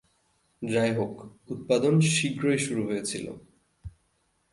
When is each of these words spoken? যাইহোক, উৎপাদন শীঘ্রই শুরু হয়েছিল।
যাইহোক, 0.61 1.15
উৎপাদন 1.49 1.93
শীঘ্রই 2.13 2.57
শুরু 2.57 2.81
হয়েছিল। 2.87 3.25